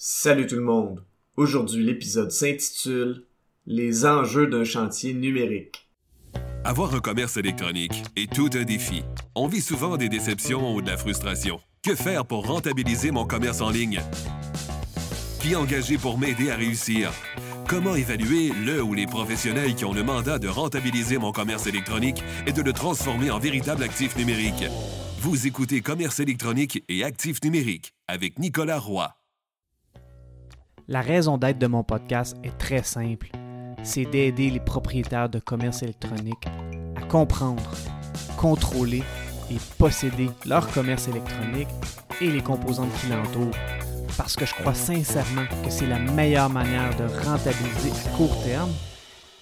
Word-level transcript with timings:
Salut 0.00 0.46
tout 0.46 0.54
le 0.54 0.62
monde. 0.62 1.04
Aujourd'hui, 1.34 1.84
l'épisode 1.84 2.30
s'intitule 2.30 3.24
Les 3.66 4.06
enjeux 4.06 4.46
d'un 4.46 4.62
chantier 4.62 5.12
numérique. 5.12 5.88
Avoir 6.62 6.94
un 6.94 7.00
commerce 7.00 7.36
électronique 7.36 8.04
est 8.14 8.32
tout 8.32 8.48
un 8.54 8.62
défi. 8.62 9.02
On 9.34 9.48
vit 9.48 9.60
souvent 9.60 9.96
des 9.96 10.08
déceptions 10.08 10.72
ou 10.72 10.82
de 10.82 10.86
la 10.86 10.96
frustration. 10.96 11.58
Que 11.82 11.96
faire 11.96 12.24
pour 12.24 12.46
rentabiliser 12.46 13.10
mon 13.10 13.26
commerce 13.26 13.60
en 13.60 13.70
ligne? 13.70 14.00
Qui 15.40 15.56
engager 15.56 15.98
pour 15.98 16.16
m'aider 16.16 16.50
à 16.50 16.54
réussir? 16.54 17.12
Comment 17.66 17.96
évaluer 17.96 18.52
le 18.64 18.80
ou 18.80 18.94
les 18.94 19.06
professionnels 19.06 19.74
qui 19.74 19.84
ont 19.84 19.94
le 19.94 20.04
mandat 20.04 20.38
de 20.38 20.46
rentabiliser 20.46 21.18
mon 21.18 21.32
commerce 21.32 21.66
électronique 21.66 22.22
et 22.46 22.52
de 22.52 22.62
le 22.62 22.72
transformer 22.72 23.32
en 23.32 23.40
véritable 23.40 23.82
actif 23.82 24.16
numérique? 24.16 24.62
Vous 25.22 25.48
écoutez 25.48 25.80
Commerce 25.80 26.20
électronique 26.20 26.84
et 26.88 27.02
actif 27.02 27.42
numérique 27.42 27.94
avec 28.06 28.38
Nicolas 28.38 28.78
Roy. 28.78 29.17
La 30.90 31.02
raison 31.02 31.36
d'être 31.36 31.58
de 31.58 31.66
mon 31.66 31.84
podcast 31.84 32.34
est 32.42 32.56
très 32.56 32.82
simple. 32.82 33.28
C'est 33.82 34.06
d'aider 34.06 34.48
les 34.48 34.58
propriétaires 34.58 35.28
de 35.28 35.38
commerce 35.38 35.82
électronique 35.82 36.46
à 36.96 37.02
comprendre, 37.02 37.70
contrôler 38.38 39.02
et 39.50 39.56
posséder 39.76 40.30
leur 40.46 40.66
commerce 40.72 41.06
électronique 41.08 41.68
et 42.22 42.30
les 42.30 42.40
composantes 42.40 42.90
qui 43.02 43.08
l'entourent. 43.08 43.54
Parce 44.16 44.34
que 44.34 44.46
je 44.46 44.54
crois 44.54 44.72
sincèrement 44.72 45.44
que 45.62 45.68
c'est 45.68 45.86
la 45.86 45.98
meilleure 45.98 46.48
manière 46.48 46.96
de 46.96 47.04
rentabiliser 47.22 47.90
à 47.90 48.16
court 48.16 48.42
terme 48.42 48.72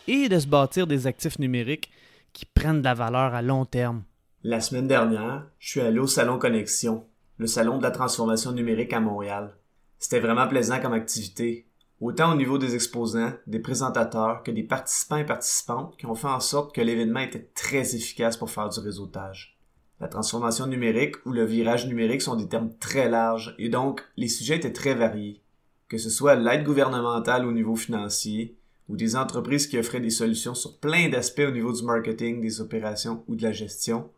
et 0.08 0.28
de 0.28 0.41
se 0.41 0.48
bâtir 0.48 0.88
des 0.88 1.06
actifs 1.06 1.38
numériques 1.38 1.92
qui 2.33 2.44
prennent 2.44 2.80
de 2.80 2.84
la 2.86 2.94
valeur 2.94 3.36
à 3.36 3.42
long 3.42 3.64
terme. 3.64 4.02
La 4.42 4.60
semaine 4.60 4.88
dernière, 4.88 5.47
je 5.60 5.69
suis 5.69 5.80
allé 5.80 6.00
au 6.00 6.08
Salon 6.08 6.41
Connexion, 6.41 7.06
le 7.38 7.47
salon 7.47 7.78
de 7.78 7.84
la 7.84 7.92
transformation 7.92 8.50
numérique 8.50 8.92
à 8.92 8.98
Montréal. 8.98 9.55
C'était 9.98 10.20
vraiment 10.20 10.48
plaisant 10.48 10.80
comme 10.80 10.92
activité, 10.92 11.66
autant 12.00 12.32
au 12.32 12.36
niveau 12.36 12.59
des 12.59 12.74
exposants, 12.74 13.32
des 13.46 13.59
présentateurs 13.59 14.42
que 14.42 14.50
des 14.50 14.62
participants 14.62 15.16
et 15.16 15.27
participantes 15.27 15.97
qui 15.97 16.06
ont 16.06 16.14
fait 16.14 16.27
en 16.28 16.41
sorte 16.41 16.75
que 16.75 16.80
l'événement 16.80 17.20
était 17.20 17.50
très 17.55 17.94
efficace 17.94 18.36
pour 18.36 18.50
faire 18.50 18.69
du 18.69 18.80
réseautage. 18.80 19.58
La 19.98 20.08
transformation 20.08 20.67
numérique 20.67 21.17
ou 21.24 21.33
le 21.33 21.44
virage 21.44 21.86
numérique 21.86 22.20
sont 22.20 22.36
des 22.36 22.48
termes 22.48 22.74
très 22.78 23.08
larges 23.08 23.55
et 23.58 23.70
donc 23.70 24.05
les 24.17 24.28
sujets 24.28 24.56
étaient 24.56 24.72
très 24.72 24.94
variés. 24.94 25.41
Que 25.89 25.97
ce 25.97 26.11
soit 26.11 26.34
l'aide 26.34 26.64
gouvernementale 26.64 27.47
au 27.47 27.52
niveau 27.52 27.77
financier 27.77 28.58
ou 28.89 28.97
des 28.97 29.17
entreprises 29.17 29.67
qui 29.67 29.78
offraient 29.78 30.00
des 30.00 30.11
solutions 30.11 30.55
sur 30.55 30.78
plein 30.78 31.08
d'aspects 31.08 31.44
au 31.48 31.50
niveau 31.50 31.72
du 31.72 31.83
marketing, 31.83 32.41
des 32.41 32.61
opérations 32.61 33.24
ou 33.27 33.36
de 33.36 33.42
la 33.42 33.52
gestion, 33.52 34.11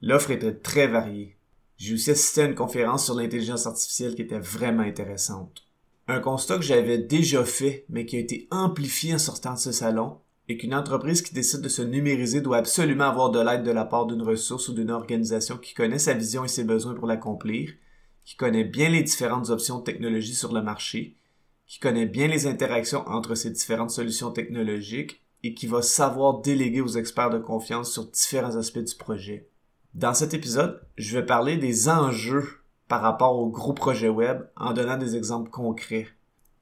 l'offre 0.00 0.30
était 0.30 0.54
très 0.54 0.86
variée. 0.86 1.35
J'ai 1.76 1.94
aussi 1.94 2.10
assisté 2.10 2.42
à 2.42 2.46
une 2.46 2.54
conférence 2.54 3.04
sur 3.04 3.14
l'intelligence 3.14 3.66
artificielle 3.66 4.14
qui 4.14 4.22
était 4.22 4.38
vraiment 4.38 4.82
intéressante. 4.82 5.62
Un 6.08 6.20
constat 6.20 6.56
que 6.56 6.64
j'avais 6.64 6.98
déjà 6.98 7.44
fait, 7.44 7.84
mais 7.88 8.06
qui 8.06 8.16
a 8.16 8.20
été 8.20 8.46
amplifié 8.50 9.14
en 9.14 9.18
sortant 9.18 9.54
de 9.54 9.58
ce 9.58 9.72
salon, 9.72 10.18
est 10.48 10.56
qu'une 10.56 10.74
entreprise 10.74 11.22
qui 11.22 11.34
décide 11.34 11.60
de 11.60 11.68
se 11.68 11.82
numériser 11.82 12.40
doit 12.40 12.58
absolument 12.58 13.04
avoir 13.04 13.30
de 13.30 13.40
l'aide 13.40 13.64
de 13.64 13.72
la 13.72 13.84
part 13.84 14.06
d'une 14.06 14.22
ressource 14.22 14.68
ou 14.68 14.74
d'une 14.74 14.90
organisation 14.90 15.58
qui 15.58 15.74
connaît 15.74 15.98
sa 15.98 16.14
vision 16.14 16.44
et 16.44 16.48
ses 16.48 16.64
besoins 16.64 16.94
pour 16.94 17.06
l'accomplir, 17.06 17.72
qui 18.24 18.36
connaît 18.36 18.64
bien 18.64 18.88
les 18.88 19.02
différentes 19.02 19.50
options 19.50 19.78
de 19.78 19.84
technologie 19.84 20.34
sur 20.34 20.52
le 20.52 20.62
marché, 20.62 21.16
qui 21.66 21.80
connaît 21.80 22.06
bien 22.06 22.28
les 22.28 22.46
interactions 22.46 23.06
entre 23.08 23.34
ces 23.34 23.50
différentes 23.50 23.90
solutions 23.90 24.30
technologiques 24.30 25.20
et 25.42 25.54
qui 25.54 25.66
va 25.66 25.82
savoir 25.82 26.40
déléguer 26.40 26.80
aux 26.80 26.96
experts 26.96 27.30
de 27.30 27.38
confiance 27.38 27.92
sur 27.92 28.06
différents 28.06 28.56
aspects 28.56 28.78
du 28.78 28.94
projet. 28.94 29.48
Dans 29.94 30.14
cet 30.14 30.34
épisode, 30.34 30.80
je 30.96 31.18
vais 31.18 31.26
parler 31.26 31.56
des 31.56 31.88
enjeux 31.88 32.60
par 32.88 33.02
rapport 33.02 33.38
aux 33.38 33.48
gros 33.48 33.72
projets 33.72 34.08
web 34.08 34.42
en 34.56 34.72
donnant 34.72 34.96
des 34.96 35.16
exemples 35.16 35.50
concrets. 35.50 36.08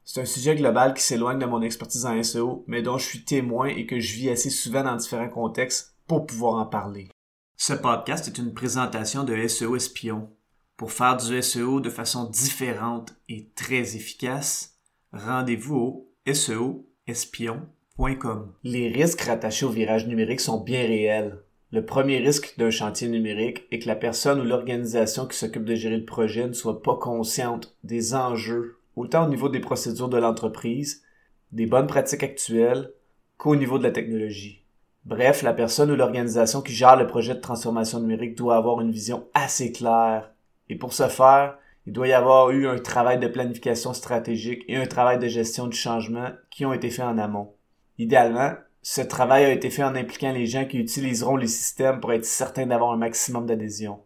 C'est 0.04 0.20
un 0.20 0.26
sujet 0.26 0.54
global 0.54 0.94
qui 0.94 1.02
s'éloigne 1.02 1.38
de 1.38 1.46
mon 1.46 1.62
expertise 1.62 2.06
en 2.06 2.22
SEO, 2.22 2.64
mais 2.66 2.82
dont 2.82 2.98
je 2.98 3.06
suis 3.06 3.24
témoin 3.24 3.66
et 3.66 3.86
que 3.86 4.00
je 4.00 4.14
vis 4.14 4.30
assez 4.30 4.50
souvent 4.50 4.84
dans 4.84 4.96
différents 4.96 5.30
contextes 5.30 5.96
pour 6.06 6.26
pouvoir 6.26 6.56
en 6.56 6.66
parler. 6.66 7.08
Ce 7.56 7.72
podcast 7.72 8.28
est 8.28 8.36
une 8.38 8.52
présentation 8.52 9.24
de 9.24 9.46
SEO 9.46 9.76
Espion. 9.76 10.28
Pour 10.76 10.92
faire 10.92 11.16
du 11.16 11.40
SEO 11.40 11.80
de 11.80 11.88
façon 11.88 12.24
différente 12.24 13.14
et 13.28 13.48
très 13.54 13.94
efficace, 13.96 14.76
rendez-vous 15.12 15.76
au 15.76 16.10
seoespion.com. 16.32 18.52
Les 18.64 18.88
risques 18.88 19.20
rattachés 19.20 19.66
au 19.66 19.70
virage 19.70 20.08
numérique 20.08 20.40
sont 20.40 20.60
bien 20.60 20.80
réels. 20.80 21.43
Le 21.74 21.84
premier 21.84 22.18
risque 22.18 22.54
d'un 22.56 22.70
chantier 22.70 23.08
numérique 23.08 23.64
est 23.72 23.80
que 23.80 23.88
la 23.88 23.96
personne 23.96 24.40
ou 24.40 24.44
l'organisation 24.44 25.26
qui 25.26 25.36
s'occupe 25.36 25.64
de 25.64 25.74
gérer 25.74 25.96
le 25.96 26.04
projet 26.04 26.46
ne 26.46 26.52
soit 26.52 26.80
pas 26.80 26.94
consciente 26.94 27.76
des 27.82 28.14
enjeux, 28.14 28.78
autant 28.94 29.26
au 29.26 29.28
niveau 29.28 29.48
des 29.48 29.58
procédures 29.58 30.08
de 30.08 30.16
l'entreprise, 30.16 31.02
des 31.50 31.66
bonnes 31.66 31.88
pratiques 31.88 32.22
actuelles, 32.22 32.92
qu'au 33.38 33.56
niveau 33.56 33.78
de 33.78 33.82
la 33.82 33.90
technologie. 33.90 34.62
Bref, 35.04 35.42
la 35.42 35.52
personne 35.52 35.90
ou 35.90 35.96
l'organisation 35.96 36.62
qui 36.62 36.72
gère 36.72 36.94
le 36.94 37.08
projet 37.08 37.34
de 37.34 37.40
transformation 37.40 37.98
numérique 37.98 38.38
doit 38.38 38.54
avoir 38.54 38.80
une 38.80 38.92
vision 38.92 39.26
assez 39.34 39.72
claire. 39.72 40.30
Et 40.68 40.76
pour 40.76 40.92
ce 40.92 41.08
faire, 41.08 41.58
il 41.86 41.92
doit 41.92 42.06
y 42.06 42.12
avoir 42.12 42.52
eu 42.52 42.68
un 42.68 42.78
travail 42.78 43.18
de 43.18 43.26
planification 43.26 43.94
stratégique 43.94 44.62
et 44.68 44.76
un 44.76 44.86
travail 44.86 45.18
de 45.18 45.26
gestion 45.26 45.66
du 45.66 45.76
changement 45.76 46.28
qui 46.52 46.64
ont 46.66 46.72
été 46.72 46.88
faits 46.88 47.06
en 47.06 47.18
amont. 47.18 47.52
Idéalement, 47.98 48.52
ce 48.86 49.00
travail 49.00 49.46
a 49.46 49.50
été 49.50 49.70
fait 49.70 49.82
en 49.82 49.94
impliquant 49.94 50.30
les 50.30 50.44
gens 50.44 50.66
qui 50.66 50.76
utiliseront 50.76 51.36
les 51.36 51.46
systèmes 51.46 52.00
pour 52.00 52.12
être 52.12 52.26
certains 52.26 52.66
d'avoir 52.66 52.92
un 52.92 52.98
maximum 52.98 53.46
d'adhésion. 53.46 54.00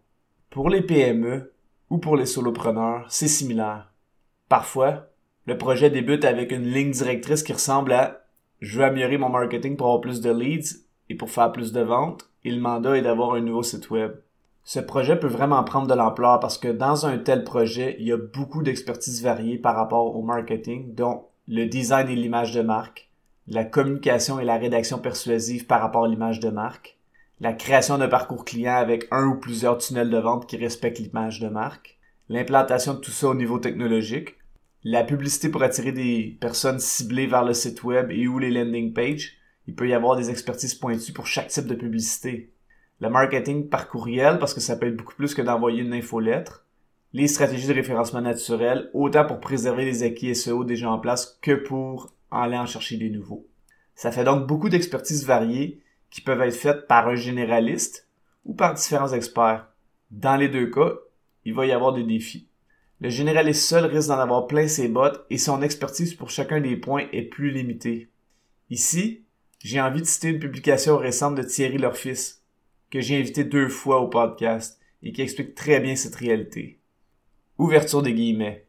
Pour 0.51 0.71
les 0.71 0.83
PME 0.83 1.53
ou 1.91 1.99
pour 1.99 2.17
les 2.17 2.27
solopreneurs, 2.27 3.05
c'est 3.11 3.27
similaire. 3.27 3.93
Parfois, 4.49 5.09
le 5.47 5.59
projet 5.59 5.91
débute 5.91 6.25
avec 6.25 6.53
une 6.53 6.71
ligne 6.71 6.93
directrice 6.93 7.43
qui 7.43 7.53
ressemble 7.53 7.93
à 7.93 8.21
je 8.61 8.79
veux 8.79 8.85
améliorer 8.85 9.19
mon 9.19 9.31
marketing 9.31 9.77
pour 9.77 9.89
avoir 9.89 10.01
plus 10.01 10.21
de 10.21 10.31
leads 10.31 10.77
et 11.09 11.17
pour 11.17 11.29
faire 11.29 11.51
plus 11.51 11.73
de 11.73 11.81
ventes, 11.81 12.31
et 12.45 12.53
le 12.53 12.61
mandat 12.61 12.99
est 12.99 13.03
d'avoir 13.03 13.35
un 13.35 13.41
nouveau 13.41 13.65
site 13.65 13.91
web. 13.91 14.13
Ce 14.63 14.79
projet 14.79 15.19
peut 15.19 15.27
vraiment 15.27 15.65
prendre 15.65 15.89
de 15.89 15.95
l'ampleur 15.95 16.39
parce 16.39 16.57
que 16.57 16.69
dans 16.69 17.05
un 17.05 17.19
tel 17.19 17.43
projet, 17.43 17.97
il 17.99 18.07
y 18.07 18.13
a 18.13 18.17
beaucoup 18.17 18.63
d'expertise 18.63 19.25
variée 19.25 19.59
par 19.59 19.75
rapport 19.75 20.15
au 20.15 20.23
marketing, 20.23 20.95
dont 20.95 21.25
le 21.49 21.67
design 21.67 22.09
et 22.09 22.15
l'image 22.15 22.55
de 22.55 22.63
marque, 22.63 23.08
la 23.51 23.65
communication 23.65 24.39
et 24.39 24.45
la 24.45 24.59
rédaction 24.59 24.99
persuasive 24.99 25.67
par 25.67 25.81
rapport 25.81 26.05
à 26.05 26.09
l'image 26.09 26.39
de 26.39 26.51
marque, 26.51 26.99
la 27.41 27.55
création 27.55 27.97
d'un 27.97 28.09
parcours 28.09 28.45
client 28.45 28.75
avec 28.75 29.09
un 29.11 29.27
ou 29.27 29.37
plusieurs 29.37 29.79
tunnels 29.79 30.11
de 30.11 30.19
vente 30.19 30.47
qui 30.47 30.59
respectent 30.59 30.99
l'image 30.99 31.41
de 31.41 31.49
marque, 31.49 31.99
l'implantation 32.29 32.95
de 32.95 32.99
tout 32.99 33.11
ça 33.11 33.29
au 33.29 33.35
niveau 33.35 33.59
technologique, 33.59 34.37
la 34.85 35.03
publicité 35.03 35.49
pour 35.49 35.63
attirer 35.63 35.93
des 35.93 36.37
personnes 36.41 36.79
ciblées 36.79 37.27
vers 37.27 37.45
le 37.45 37.55
site 37.55 37.83
web 37.85 38.11
et 38.11 38.29
ou 38.29 38.39
les 38.39 38.51
landing 38.51 38.93
pages. 38.93 39.37
Il 39.67 39.75
peut 39.75 39.89
y 39.89 39.95
avoir 39.95 40.17
des 40.17 40.31
expertises 40.31 40.75
pointues 40.75 41.13
pour 41.13 41.27
chaque 41.27 41.49
type 41.49 41.67
de 41.67 41.75
publicité. 41.75 42.53
Le 43.01 43.09
marketing 43.09 43.69
par 43.69 43.89
courriel, 43.89 44.39
parce 44.39 44.55
que 44.55 44.61
ça 44.61 44.77
peut 44.77 44.87
être 44.87 44.97
beaucoup 44.97 45.15
plus 45.15 45.35
que 45.35 45.43
d'envoyer 45.43 45.83
une 45.83 45.95
infolettre. 45.95 46.67
Les 47.13 47.29
stratégies 47.29 47.69
de 47.69 47.75
référencement 47.75 48.21
naturel, 48.21 48.91
autant 48.93 49.27
pour 49.27 49.41
préserver 49.41 49.85
les 49.85 50.03
acquis 50.03 50.35
SEO 50.35 50.65
déjà 50.65 50.91
en 50.91 50.99
place 50.99 51.39
que 51.41 51.53
pour 51.53 52.13
en 52.31 52.43
aller 52.43 52.57
en 52.57 52.67
chercher 52.67 52.97
des 52.97 53.11
nouveaux. 53.11 53.47
Ça 53.95 54.13
fait 54.13 54.25
donc 54.25 54.47
beaucoup 54.47 54.69
d'expertises 54.69 55.27
variées 55.27 55.83
qui 56.11 56.21
peuvent 56.21 56.41
être 56.43 56.55
faites 56.55 56.87
par 56.87 57.09
un 57.09 57.15
généraliste 57.15 58.09
ou 58.45 58.55
par 58.55 58.75
différents 58.75 59.13
experts. 59.13 59.69
Dans 60.11 60.37
les 60.37 60.49
deux 60.49 60.71
cas, 60.71 60.95
il 61.45 61.55
va 61.55 61.67
y 61.67 61.73
avoir 61.73 61.93
des 61.93 62.05
défis. 62.05 62.49
Le 63.01 63.11
généraliste 63.11 63.63
seul 63.63 63.85
risque 63.85 64.09
d'en 64.09 64.19
avoir 64.19 64.47
plein 64.47 64.67
ses 64.67 64.89
bottes 64.89 65.25
et 65.31 65.39
son 65.39 65.63
expertise 65.63 66.15
pour 66.15 66.31
chacun 66.31 66.61
des 66.61 66.77
points 66.77 67.07
est 67.13 67.23
plus 67.23 67.51
limitée. 67.51 68.11
Ici, 68.71 69.25
j'ai 69.61 69.81
envie 69.81 70.01
de 70.01 70.07
citer 70.07 70.29
une 70.29 70.41
publication 70.41 70.97
récente 70.97 71.35
de 71.35 71.43
Thierry 71.43 71.79
Lorfils, 71.79 72.41
que 72.91 73.01
j'ai 73.01 73.19
invité 73.19 73.45
deux 73.45 73.69
fois 73.69 74.01
au 74.01 74.09
podcast 74.09 74.81
et 75.03 75.13
qui 75.13 75.23
explique 75.23 75.55
très 75.55 75.81
bien 75.81 75.95
cette 75.95 76.17
réalité. 76.17 76.81
Ouverture 77.59 78.03
des 78.03 78.15
guillemets. 78.15 78.67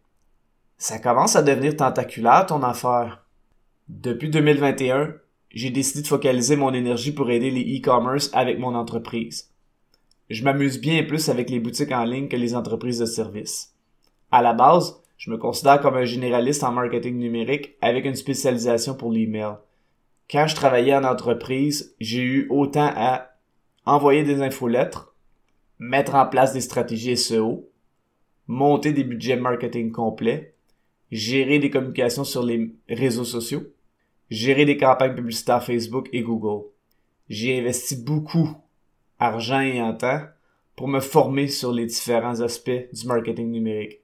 Ça 0.77 0.99
commence 0.99 1.35
à 1.35 1.43
devenir 1.43 1.75
tentaculaire 1.75 2.45
ton 2.45 2.63
affaire. 2.63 3.25
Depuis 3.89 4.29
2021, 4.29 5.15
j'ai 5.49 5.71
décidé 5.71 6.03
de 6.03 6.07
focaliser 6.07 6.55
mon 6.55 6.75
énergie 6.75 7.11
pour 7.11 7.31
aider 7.31 7.49
les 7.49 7.79
e-commerce 7.79 8.29
avec 8.33 8.59
mon 8.59 8.75
entreprise. 8.75 9.49
Je 10.29 10.43
m'amuse 10.43 10.79
bien 10.79 11.03
plus 11.03 11.27
avec 11.27 11.49
les 11.49 11.59
boutiques 11.59 11.91
en 11.91 12.03
ligne 12.03 12.27
que 12.27 12.35
les 12.35 12.53
entreprises 12.53 12.99
de 12.99 13.07
services. 13.07 13.73
À 14.29 14.43
la 14.43 14.53
base, 14.53 15.01
je 15.17 15.31
me 15.31 15.37
considère 15.37 15.81
comme 15.81 15.95
un 15.95 16.05
généraliste 16.05 16.63
en 16.63 16.71
marketing 16.71 17.17
numérique 17.17 17.77
avec 17.81 18.05
une 18.05 18.13
spécialisation 18.13 18.93
pour 18.93 19.11
l'email. 19.11 19.55
Quand 20.29 20.45
je 20.45 20.55
travaillais 20.55 20.95
en 20.95 21.03
entreprise, 21.03 21.95
j'ai 21.99 22.21
eu 22.21 22.47
autant 22.51 22.91
à 22.95 23.31
envoyer 23.85 24.21
des 24.21 24.43
infolettres, 24.43 25.15
mettre 25.79 26.13
en 26.13 26.27
place 26.27 26.53
des 26.53 26.61
stratégies 26.61 27.17
SEO, 27.17 27.67
monter 28.45 28.93
des 28.93 29.03
budgets 29.03 29.35
marketing 29.35 29.91
complets, 29.91 30.53
gérer 31.11 31.57
des 31.57 31.71
communications 31.71 32.23
sur 32.23 32.43
les 32.43 32.71
réseaux 32.87 33.25
sociaux, 33.25 33.63
gérer 34.29 34.65
des 34.65 34.77
campagnes 34.77 35.15
publicitaires 35.15 35.63
Facebook 35.63 36.09
et 36.13 36.21
Google. 36.21 36.67
J'ai 37.29 37.59
investi 37.59 37.95
beaucoup 37.95 38.55
argent 39.19 39.59
et 39.59 39.81
en 39.81 39.93
temps 39.93 40.21
pour 40.75 40.87
me 40.87 40.99
former 40.99 41.47
sur 41.47 41.73
les 41.73 41.85
différents 41.85 42.39
aspects 42.39 42.87
du 42.93 43.05
marketing 43.05 43.51
numérique. 43.51 43.99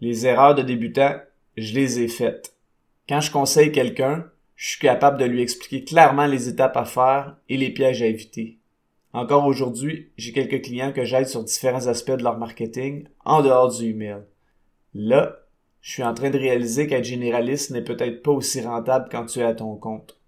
Les 0.00 0.26
erreurs 0.26 0.54
de 0.54 0.62
débutants, 0.62 1.16
je 1.56 1.74
les 1.74 2.00
ai 2.00 2.08
faites. 2.08 2.54
Quand 3.08 3.20
je 3.20 3.30
conseille 3.30 3.72
quelqu'un, 3.72 4.24
je 4.56 4.70
suis 4.70 4.80
capable 4.80 5.18
de 5.18 5.24
lui 5.24 5.42
expliquer 5.42 5.84
clairement 5.84 6.26
les 6.26 6.48
étapes 6.48 6.76
à 6.76 6.84
faire 6.84 7.36
et 7.48 7.56
les 7.56 7.70
pièges 7.70 8.02
à 8.02 8.06
éviter. 8.06 8.58
Encore 9.12 9.46
aujourd'hui, 9.46 10.10
j'ai 10.16 10.32
quelques 10.32 10.62
clients 10.62 10.92
que 10.92 11.04
j'aide 11.04 11.28
sur 11.28 11.42
différents 11.42 11.86
aspects 11.86 12.12
de 12.12 12.22
leur 12.22 12.38
marketing 12.38 13.08
en 13.24 13.42
dehors 13.42 13.76
du 13.76 13.90
email. 13.90 14.22
Là, 14.94 15.38
je 15.88 15.94
suis 15.94 16.02
en 16.02 16.12
train 16.12 16.28
de 16.28 16.38
réaliser 16.38 16.86
qu'être 16.86 17.06
généraliste 17.06 17.70
n'est 17.70 17.80
peut-être 17.80 18.22
pas 18.22 18.30
aussi 18.30 18.60
rentable 18.60 19.08
quand 19.10 19.24
tu 19.24 19.38
es 19.38 19.42
à 19.42 19.54
ton 19.54 19.74
compte. 19.76 20.20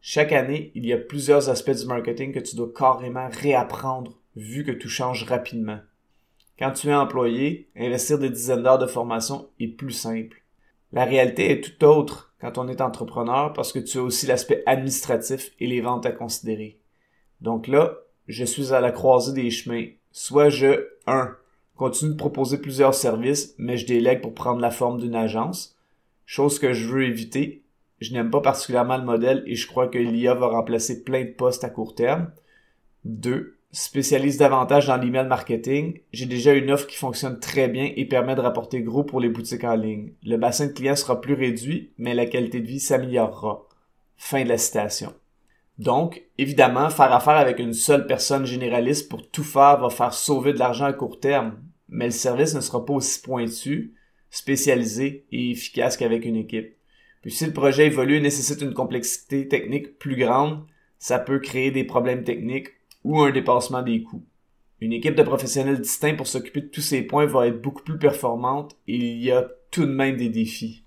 Chaque 0.00 0.30
année, 0.30 0.70
il 0.76 0.86
y 0.86 0.92
a 0.92 0.96
plusieurs 0.96 1.50
aspects 1.50 1.72
du 1.72 1.86
marketing 1.86 2.32
que 2.32 2.38
tu 2.38 2.54
dois 2.54 2.72
carrément 2.72 3.28
réapprendre 3.28 4.20
vu 4.36 4.62
que 4.62 4.70
tout 4.70 4.88
change 4.88 5.24
rapidement. 5.24 5.80
Quand 6.56 6.70
tu 6.70 6.86
es 6.86 6.94
employé, 6.94 7.68
investir 7.76 8.20
des 8.20 8.30
dizaines 8.30 8.62
d'heures 8.62 8.78
de 8.78 8.86
formation 8.86 9.48
est 9.58 9.66
plus 9.66 9.90
simple. 9.90 10.40
La 10.92 11.04
réalité 11.04 11.50
est 11.50 11.62
tout 11.62 11.84
autre 11.84 12.32
quand 12.40 12.56
on 12.56 12.68
est 12.68 12.80
entrepreneur 12.80 13.52
parce 13.54 13.72
que 13.72 13.80
tu 13.80 13.98
as 13.98 14.02
aussi 14.02 14.28
l'aspect 14.28 14.62
administratif 14.66 15.50
et 15.58 15.66
les 15.66 15.80
ventes 15.80 16.06
à 16.06 16.12
considérer. 16.12 16.78
Donc 17.40 17.66
là, 17.66 17.98
je 18.28 18.44
suis 18.44 18.72
à 18.72 18.80
la 18.80 18.92
croisée 18.92 19.32
des 19.32 19.50
chemins. 19.50 19.88
Soit 20.12 20.50
je, 20.50 20.86
1. 21.08 21.36
Continue 21.78 22.12
de 22.12 22.16
proposer 22.16 22.58
plusieurs 22.58 22.94
services, 22.94 23.54
mais 23.56 23.78
je 23.78 23.86
délègue 23.86 24.20
pour 24.20 24.34
prendre 24.34 24.60
la 24.60 24.70
forme 24.70 25.00
d'une 25.00 25.14
agence. 25.14 25.76
Chose 26.26 26.58
que 26.58 26.74
je 26.74 26.86
veux 26.86 27.04
éviter. 27.04 27.62
Je 28.00 28.12
n'aime 28.12 28.30
pas 28.30 28.42
particulièrement 28.42 28.98
le 28.98 29.04
modèle 29.04 29.42
et 29.46 29.54
je 29.54 29.66
crois 29.66 29.88
que 29.88 29.96
l'IA 29.98 30.34
va 30.34 30.48
remplacer 30.48 31.02
plein 31.02 31.24
de 31.24 31.30
postes 31.30 31.64
à 31.64 31.70
court 31.70 31.94
terme. 31.94 32.30
2 33.06 33.58
spécialise 33.70 34.38
davantage 34.38 34.86
dans 34.86 34.96
l'email 34.96 35.26
marketing, 35.26 36.00
j'ai 36.12 36.26
déjà 36.26 36.54
une 36.54 36.70
offre 36.70 36.86
qui 36.86 36.96
fonctionne 36.96 37.38
très 37.38 37.68
bien 37.68 37.92
et 37.96 38.06
permet 38.06 38.34
de 38.34 38.40
rapporter 38.40 38.80
gros 38.82 39.04
pour 39.04 39.20
les 39.20 39.28
boutiques 39.28 39.64
en 39.64 39.74
ligne. 39.74 40.12
Le 40.24 40.36
bassin 40.36 40.66
de 40.66 40.72
clients 40.72 40.96
sera 40.96 41.20
plus 41.20 41.34
réduit, 41.34 41.92
mais 41.98 42.14
la 42.14 42.26
qualité 42.26 42.60
de 42.60 42.66
vie 42.66 42.80
s'améliorera. 42.80 43.66
Fin 44.16 44.42
de 44.42 44.48
la 44.48 44.58
citation. 44.58 45.12
Donc, 45.78 46.24
évidemment, 46.38 46.90
faire 46.90 47.12
affaire 47.12 47.36
avec 47.36 47.60
une 47.60 47.74
seule 47.74 48.06
personne 48.06 48.46
généraliste 48.46 49.08
pour 49.08 49.28
tout 49.30 49.44
faire 49.44 49.78
va 49.78 49.90
faire 49.90 50.14
sauver 50.14 50.52
de 50.52 50.58
l'argent 50.58 50.86
à 50.86 50.92
court 50.92 51.20
terme, 51.20 51.56
mais 51.88 52.06
le 52.06 52.10
service 52.10 52.54
ne 52.54 52.60
sera 52.60 52.84
pas 52.84 52.94
aussi 52.94 53.20
pointu, 53.20 53.94
spécialisé 54.30 55.26
et 55.32 55.50
efficace 55.50 55.96
qu'avec 55.96 56.24
une 56.24 56.36
équipe. 56.36 56.76
Puis 57.22 57.30
si 57.30 57.46
le 57.46 57.52
projet 57.52 57.86
évolue 57.86 58.16
et 58.16 58.20
nécessite 58.20 58.62
une 58.62 58.74
complexité 58.74 59.48
technique 59.48 59.98
plus 59.98 60.16
grande, 60.16 60.64
ça 60.98 61.18
peut 61.18 61.38
créer 61.38 61.70
des 61.70 61.84
problèmes 61.84 62.24
techniques 62.24 62.70
ou 63.04 63.20
un 63.20 63.30
dépassement 63.30 63.82
des 63.82 64.02
coûts. 64.02 64.24
Une 64.80 64.92
équipe 64.92 65.16
de 65.16 65.22
professionnels 65.22 65.80
distincts 65.80 66.14
pour 66.14 66.28
s'occuper 66.28 66.60
de 66.60 66.68
tous 66.68 66.80
ces 66.80 67.02
points 67.02 67.26
va 67.26 67.48
être 67.48 67.60
beaucoup 67.60 67.82
plus 67.82 67.98
performante 67.98 68.76
et 68.86 68.96
il 68.96 69.22
y 69.22 69.32
a 69.32 69.48
tout 69.70 69.86
de 69.86 69.92
même 69.92 70.16
des 70.16 70.28
défis. 70.28 70.84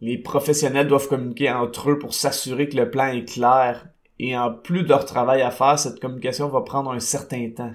Les 0.00 0.18
professionnels 0.18 0.88
doivent 0.88 1.08
communiquer 1.08 1.50
entre 1.50 1.90
eux 1.90 1.98
pour 1.98 2.14
s'assurer 2.14 2.68
que 2.68 2.76
le 2.76 2.90
plan 2.90 3.08
est 3.08 3.24
clair 3.24 3.88
et 4.18 4.36
en 4.36 4.52
plus 4.52 4.82
de 4.82 4.88
leur 4.88 5.04
travail 5.04 5.42
à 5.42 5.50
faire, 5.50 5.78
cette 5.78 6.00
communication 6.00 6.48
va 6.48 6.62
prendre 6.62 6.90
un 6.90 7.00
certain 7.00 7.50
temps. 7.50 7.74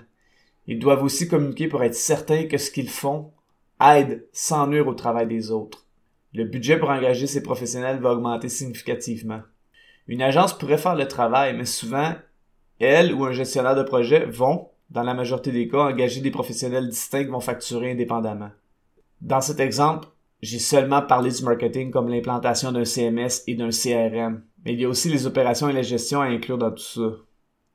Ils 0.72 0.80
doivent 0.80 1.04
aussi 1.04 1.28
communiquer 1.28 1.68
pour 1.68 1.84
être 1.84 1.96
certains 1.96 2.46
que 2.46 2.58
ce 2.58 2.72
qu'ils 2.72 2.90
font 2.90 3.34
aide 3.86 4.26
sans 4.32 4.68
nuire 4.68 4.88
au 4.88 4.94
travail 4.94 5.28
des 5.28 5.52
autres. 5.52 5.86
Le 6.34 6.46
budget 6.46 6.80
pour 6.80 6.90
engager 6.90 7.28
ces 7.28 7.44
professionnels 7.44 8.00
va 8.00 8.14
augmenter 8.14 8.48
significativement. 8.48 9.42
Une 10.08 10.22
agence 10.22 10.58
pourrait 10.58 10.78
faire 10.78 10.96
le 10.96 11.10
travail, 11.10 11.58
mais 11.58 11.66
souvent, 11.66 12.14
elle 12.80 13.14
ou 13.14 13.26
un 13.26 13.34
gestionnaire 13.34 13.76
de 13.76 13.84
projet 13.84 14.26
vont, 14.26 14.70
dans 14.90 15.04
la 15.04 15.14
majorité 15.14 15.52
des 15.52 15.68
cas, 15.68 15.90
engager 15.90 16.22
des 16.22 16.32
professionnels 16.32 16.88
distincts 16.88 17.26
qui 17.26 17.32
vont 17.32 17.42
facturer 17.42 17.92
indépendamment. 17.92 18.52
Dans 19.20 19.42
cet 19.42 19.60
exemple, 19.60 20.08
j'ai 20.42 20.60
seulement 20.60 21.02
parlé 21.02 21.32
du 21.32 21.44
marketing 21.44 21.92
comme 21.92 22.08
l'implantation 22.08 22.72
d'un 22.72 22.86
CMS 22.86 23.44
et 23.46 23.56
d'un 23.56 23.72
CRM, 23.72 24.42
mais 24.64 24.72
il 24.72 24.80
y 24.80 24.86
a 24.86 24.90
aussi 24.90 25.10
les 25.10 25.28
opérations 25.28 25.68
et 25.68 25.74
la 25.74 25.82
gestion 25.82 26.22
à 26.22 26.28
inclure 26.28 26.58
dans 26.58 26.72
tout 26.72 26.78
ça. 26.82 27.12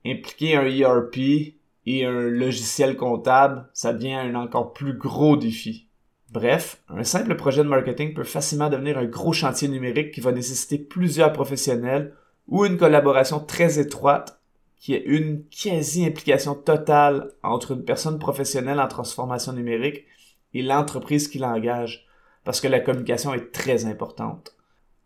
Impliquer 0.06 0.56
un 0.56 0.64
ERP 0.64 1.56
et 1.86 2.04
un 2.04 2.28
logiciel 2.28 2.96
comptable, 2.96 3.68
ça 3.72 3.92
devient 3.92 4.14
un 4.14 4.34
encore 4.34 4.72
plus 4.72 4.94
gros 4.94 5.36
défi. 5.36 5.88
Bref, 6.30 6.82
un 6.88 7.04
simple 7.04 7.36
projet 7.36 7.62
de 7.62 7.68
marketing 7.68 8.12
peut 8.12 8.24
facilement 8.24 8.68
devenir 8.68 8.98
un 8.98 9.04
gros 9.04 9.32
chantier 9.32 9.68
numérique 9.68 10.12
qui 10.12 10.20
va 10.20 10.32
nécessiter 10.32 10.78
plusieurs 10.78 11.32
professionnels 11.32 12.14
ou 12.48 12.64
une 12.64 12.76
collaboration 12.76 13.38
très 13.40 13.78
étroite 13.78 14.40
qui 14.78 14.94
est 14.94 15.04
une 15.04 15.44
quasi-implication 15.48 16.54
totale 16.54 17.32
entre 17.42 17.72
une 17.72 17.84
personne 17.84 18.18
professionnelle 18.18 18.80
en 18.80 18.88
transformation 18.88 19.52
numérique 19.52 20.04
et 20.52 20.62
l'entreprise 20.62 21.28
qui 21.28 21.38
l'engage, 21.38 22.06
parce 22.44 22.60
que 22.60 22.68
la 22.68 22.80
communication 22.80 23.34
est 23.34 23.52
très 23.52 23.86
importante. 23.86 24.55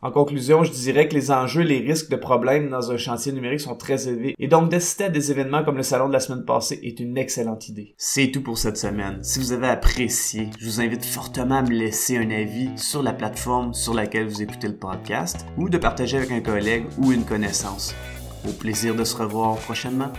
En 0.03 0.11
conclusion, 0.11 0.65
je 0.65 0.73
dirais 0.73 1.09
que 1.09 1.15
les 1.15 1.31
enjeux 1.31 1.61
et 1.61 1.67
les 1.67 1.81
risques 1.81 2.11
de 2.11 2.17
problèmes 2.17 2.71
dans 2.71 2.91
un 2.91 2.97
chantier 2.97 3.33
numérique 3.33 3.61
sont 3.61 3.75
très 3.75 4.09
élevés 4.09 4.35
et 4.39 4.49
donc 4.49 4.71
d'assister 4.71 5.05
à 5.05 5.09
des 5.11 5.31
événements 5.31 5.63
comme 5.63 5.77
le 5.77 5.83
salon 5.83 6.09
de 6.09 6.15
la 6.15 6.21
semaine 6.21 6.47
passée 6.47 6.81
est 6.83 7.01
une 7.01 7.19
excellente 7.19 7.69
idée. 7.69 7.95
C'est 7.99 8.31
tout 8.31 8.43
pour 8.43 8.57
cette 8.57 8.79
semaine. 8.79 9.23
Si 9.23 9.39
vous 9.39 9.53
avez 9.53 9.69
apprécié, 9.69 10.49
je 10.59 10.65
vous 10.65 10.81
invite 10.81 11.05
fortement 11.05 11.57
à 11.57 11.63
me 11.63 11.73
laisser 11.73 12.17
un 12.17 12.31
avis 12.31 12.71
sur 12.77 13.03
la 13.03 13.13
plateforme 13.13 13.75
sur 13.75 13.93
laquelle 13.93 14.27
vous 14.27 14.41
écoutez 14.41 14.69
le 14.69 14.77
podcast 14.77 15.45
ou 15.59 15.69
de 15.69 15.77
partager 15.77 16.17
avec 16.17 16.31
un 16.31 16.41
collègue 16.41 16.87
ou 16.97 17.13
une 17.13 17.27
connaissance. 17.27 17.95
Au 18.49 18.53
plaisir 18.53 18.95
de 18.95 19.05
se 19.05 19.15
revoir 19.15 19.57
prochainement. 19.57 20.15